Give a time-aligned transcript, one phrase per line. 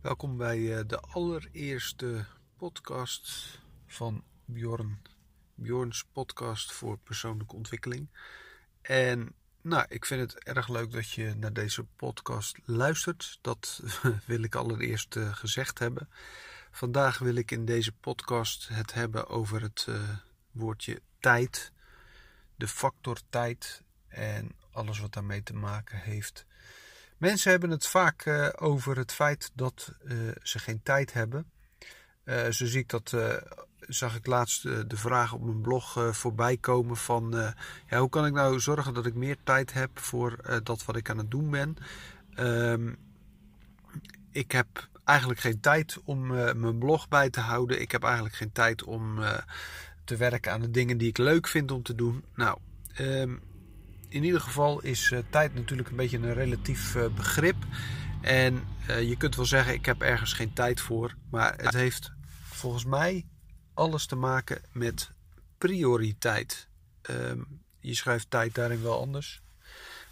[0.00, 2.24] Welkom bij de allereerste
[2.56, 5.02] podcast van Bjorn.
[5.54, 8.08] Bjorns podcast voor persoonlijke ontwikkeling.
[8.80, 13.38] En nou, ik vind het erg leuk dat je naar deze podcast luistert.
[13.40, 13.82] Dat
[14.26, 16.08] wil ik allereerst gezegd hebben.
[16.70, 19.86] Vandaag wil ik in deze podcast het hebben over het
[20.50, 21.72] woordje tijd.
[22.56, 26.46] De factor tijd en alles wat daarmee te maken heeft.
[27.18, 31.50] Mensen hebben het vaak uh, over het feit dat uh, ze geen tijd hebben.
[32.24, 33.16] Uh, zo zie ik dat,
[33.80, 37.54] zag ik laatst de vraag op mijn blog voorbij komen van
[37.86, 41.10] ja, hoe kan ik nou zorgen dat ik meer tijd heb voor dat wat ik
[41.10, 41.76] aan het doen ben.
[42.34, 42.92] Ehm,
[44.30, 46.26] ik heb eigenlijk geen tijd om
[46.60, 47.80] mijn blog bij te houden.
[47.80, 49.18] Ik heb eigenlijk geen tijd om
[50.04, 52.24] te werken aan de dingen die ik leuk vind om te doen.
[52.34, 52.58] Nou,
[53.00, 53.42] um,
[54.08, 57.56] in ieder geval is uh, tijd natuurlijk een beetje een relatief uh, begrip.
[58.20, 61.14] En uh, je kunt wel zeggen, ik heb ergens geen tijd voor.
[61.30, 63.26] Maar het heeft volgens mij
[63.74, 65.10] alles te maken met
[65.58, 66.68] prioriteit.
[67.10, 69.42] Um, je schrijft tijd daarin wel anders.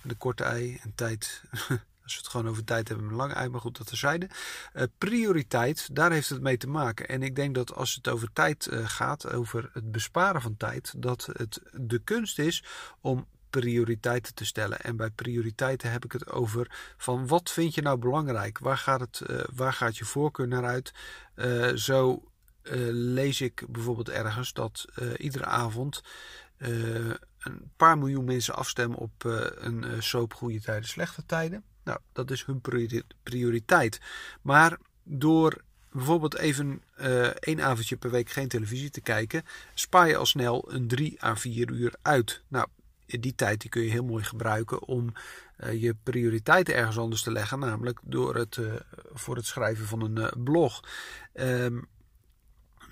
[0.03, 1.43] Met een korte ei en tijd.
[2.03, 4.29] Als we het gewoon over tijd hebben een lange ei, maar goed, dat terzijde.
[4.75, 7.09] Uh, prioriteit, daar heeft het mee te maken.
[7.09, 11.29] En ik denk dat als het over tijd gaat, over het besparen van tijd, dat
[11.33, 12.65] het de kunst is
[13.01, 13.27] om
[13.61, 14.81] prioriteiten te stellen.
[14.81, 18.59] En bij prioriteiten heb ik het over van wat vind je nou belangrijk?
[18.59, 20.93] Waar gaat, het, uh, waar gaat je voorkeur naar uit?
[21.37, 22.23] Uh, zo
[22.63, 24.85] uh, lees ik bijvoorbeeld ergens dat
[25.17, 26.03] iedere avond
[26.59, 31.65] een paar miljoen mensen afstemmen op een soap goede tijden, slechte tijden.
[31.85, 32.61] Nou, dat is hun
[33.23, 34.01] prioriteit.
[34.43, 35.63] Maar door
[35.97, 39.43] bijvoorbeeld even uh, één avondje per week geen televisie te kijken,
[39.75, 42.43] spaar je al snel een 3 à 4 uur uit.
[42.49, 42.67] Nou,
[43.07, 45.13] die tijd die kun je heel mooi gebruiken om
[45.59, 48.75] uh, je prioriteiten ergens anders te leggen, namelijk door het, uh,
[49.13, 50.81] voor het schrijven van een uh, blog.
[51.35, 51.87] Um,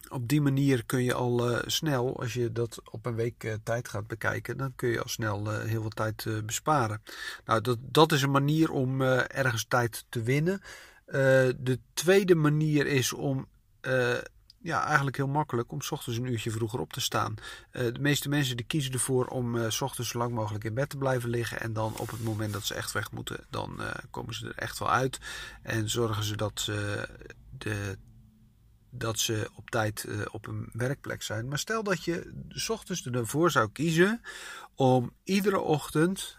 [0.08, 4.06] op die manier kun je al snel, als je dat op een week tijd gaat
[4.06, 7.02] bekijken, dan kun je al snel heel veel tijd besparen.
[7.44, 10.60] Nou, dat, dat is een manier om ergens tijd te winnen.
[11.56, 13.48] de tweede manier is om
[14.64, 17.34] ja, eigenlijk heel makkelijk om s ochtends een uurtje vroeger op te staan.
[17.72, 20.74] Uh, de meeste mensen die kiezen ervoor om uh, s ochtends zo lang mogelijk in
[20.74, 21.60] bed te blijven liggen.
[21.60, 24.54] En dan op het moment dat ze echt weg moeten, dan uh, komen ze er
[24.54, 25.20] echt wel uit.
[25.62, 26.70] En zorgen ze dat,
[27.58, 27.98] de,
[28.90, 31.48] dat ze op tijd op een werkplek zijn.
[31.48, 34.20] Maar stel dat je s ochtends ervoor zou kiezen
[34.74, 36.36] om iedere ochtend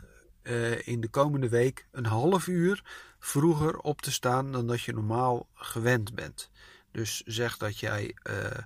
[0.84, 2.84] in de komende week een half uur
[3.20, 6.50] vroeger op te staan dan dat je normaal gewend bent.
[6.96, 8.58] Dus zeg dat jij uh,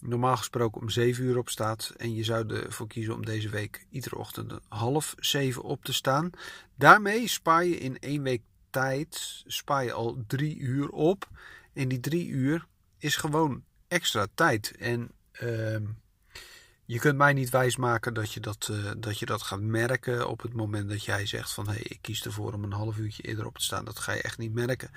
[0.00, 4.16] normaal gesproken om 7 uur opstaat en je zou ervoor kiezen om deze week iedere
[4.16, 6.30] ochtend half 7 op te staan.
[6.74, 11.28] Daarmee spaar je in één week tijd spaar je al 3 uur op.
[11.72, 12.66] En die 3 uur
[12.98, 14.76] is gewoon extra tijd.
[14.78, 15.10] En
[15.42, 15.76] uh,
[16.86, 20.42] je kunt mij niet wijsmaken dat je dat, uh, dat je dat gaat merken op
[20.42, 23.22] het moment dat jij zegt van hé, hey, ik kies ervoor om een half uurtje
[23.22, 23.84] eerder op te staan.
[23.84, 24.90] Dat ga je echt niet merken.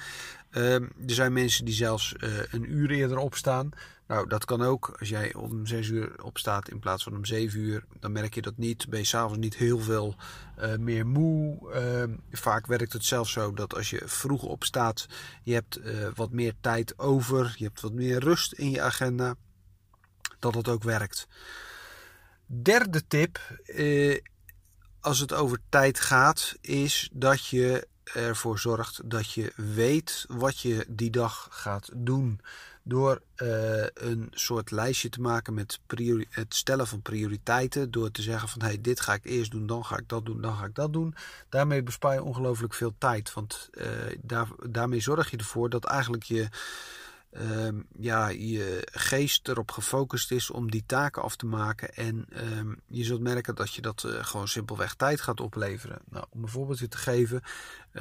[0.52, 3.70] Uh, er zijn mensen die zelfs uh, een uur eerder opstaan.
[4.08, 4.96] Nou, dat kan ook.
[5.00, 8.42] Als jij om zes uur opstaat in plaats van om zeven uur, dan merk je
[8.42, 8.90] dat niet.
[8.90, 10.16] Ben je s'avonds niet heel veel
[10.60, 11.74] uh, meer moe.
[11.74, 15.08] Uh, vaak werkt het zelfs zo dat als je vroeg opstaat,
[15.44, 15.80] je hebt
[16.16, 17.56] wat meer tijd over.
[17.58, 19.36] Je hebt wat meer rust in je agenda.
[20.40, 21.28] Dat het ook werkt.
[22.48, 24.20] Derde tip, eh,
[25.00, 30.86] als het over tijd gaat, is dat je ervoor zorgt dat je weet wat je
[30.90, 32.40] die dag gaat doen.
[32.88, 35.80] Door uh, een soort lijstje te maken met
[36.30, 37.92] het stellen van prioriteiten.
[37.92, 40.42] Door te zeggen van hey, dit ga ik eerst doen, dan ga ik dat doen,
[40.42, 41.16] dan ga ik dat doen.
[41.50, 43.34] Daarmee bespaar je ongelooflijk veel tijd.
[43.34, 43.70] Want
[44.22, 46.50] daar, daarmee zorg je ervoor dat eigenlijk je
[47.42, 51.96] um, ja, je geest erop gefocust is om die taken af te maken.
[51.96, 52.26] En
[52.58, 56.00] um, je zult merken dat je dat uh, gewoon simpelweg tijd gaat opleveren.
[56.10, 57.42] Nou, om een voorbeeldje te geven.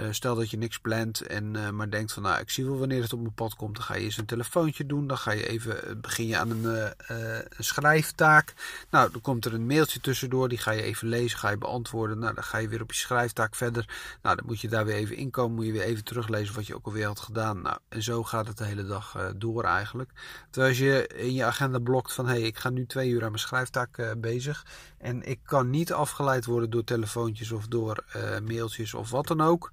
[0.01, 2.79] Uh, stel dat je niks plant en uh, maar denkt van nou, ik zie wel
[2.79, 3.75] wanneer het op mijn pad komt.
[3.75, 5.07] Dan ga je eens een telefoontje doen.
[5.07, 6.93] Dan ga je even, begin je aan een,
[7.59, 8.55] schrijftaak.
[8.91, 10.49] Nou, dan komt er een mailtje tussendoor.
[10.49, 12.19] Die ga je even lezen, ga je beantwoorden.
[12.19, 13.89] Nou, dan ga je weer op je schrijftaak verder.
[14.23, 15.55] Nou, dan moet je daar weer even inkomen.
[15.55, 17.63] Moet je weer even teruglezen wat je ook alweer had gedaan.
[17.63, 20.11] Nou, en zo gaat het de hele dag door eigenlijk.
[20.51, 23.23] Terwijl als je in je agenda blokt van hé, hey, ik ga nu twee uur
[23.23, 24.67] aan mijn schrijftaak bezig.
[24.99, 28.05] En ik kan niet afgeleid worden door telefoontjes of door
[28.45, 29.71] mailtjes of wat dan ook.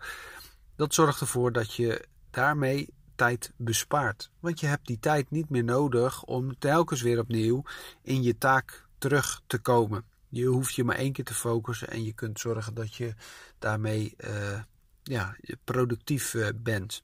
[0.75, 4.31] Dat zorgt ervoor dat je daarmee tijd bespaart.
[4.39, 7.63] Want je hebt die tijd niet meer nodig om telkens weer opnieuw
[8.01, 10.03] in je taak terug te komen.
[10.29, 13.13] Je hoeft je maar één keer te focussen en je kunt zorgen dat je
[13.59, 14.62] daarmee uh,
[15.03, 17.03] ja, productief bent.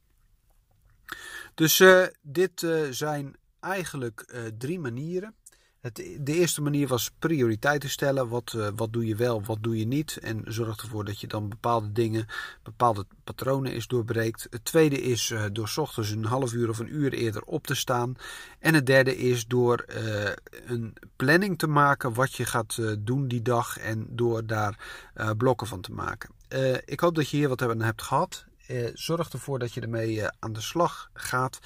[1.54, 1.84] Dus
[2.22, 5.36] dit zijn eigenlijk drie manieren.
[5.94, 8.28] De eerste manier was prioriteiten stellen.
[8.28, 10.18] Wat, uh, wat doe je wel, wat doe je niet.
[10.22, 12.26] En zorg ervoor dat je dan bepaalde dingen,
[12.64, 14.48] bepaalde patronen is doorbreekt.
[14.50, 17.76] Het tweede is uh, door ochtends een half uur of een uur eerder op te
[17.76, 18.16] staan.
[18.60, 20.30] En het derde is door uh,
[20.66, 23.78] een planning te maken wat je gaat doen die dag.
[23.78, 25.06] En door daar
[25.38, 26.30] blokken van te maken.
[26.86, 28.46] ik hoop dat je hier wat aan hebt gehad.
[28.94, 31.60] zorg ervoor dat je ermee aan de slag gaat.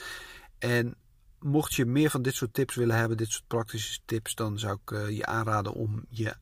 [0.60, 0.96] En
[1.44, 4.78] mocht je meer van dit soort tips willen hebben, dit soort praktische tips, dan zou
[4.84, 6.36] ik uh, je aanraden om je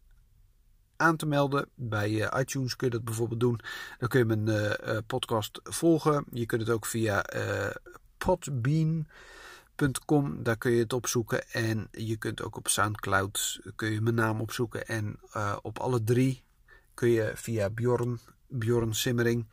[0.95, 1.69] aan te melden.
[1.75, 3.59] Bij uh, iTunes kun je dat bijvoorbeeld doen.
[3.97, 4.71] Dan kun je mijn uh,
[5.07, 6.25] podcast volgen.
[6.31, 7.25] Je kunt het ook via
[8.17, 9.03] podbean.com,
[10.43, 11.51] daar kun je het opzoeken.
[11.51, 14.87] En je kunt ook op Soundcloud kun je mijn naam opzoeken.
[14.87, 15.19] En
[15.61, 16.43] op alle drie
[16.93, 19.45] kun je via Bjorn, Bjorn Simmering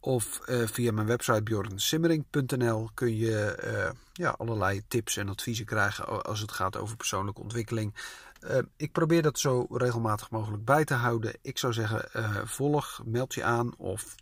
[0.00, 6.24] of uh, via mijn website bjornsimmering.nl kun je uh, ja, allerlei tips en adviezen krijgen
[6.24, 7.94] als het gaat over persoonlijke ontwikkeling.
[8.40, 11.38] Uh, ik probeer dat zo regelmatig mogelijk bij te houden.
[11.42, 12.08] Ik zou zeggen,
[12.48, 14.14] volg, meld je aan of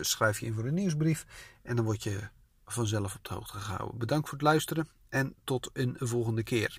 [0.00, 1.26] schrijf je in voor een nieuwsbrief.
[1.62, 2.28] En dan word je
[2.66, 3.98] vanzelf op de hoogte gehouden.
[3.98, 6.78] Bedankt voor het luisteren en tot een volgende keer.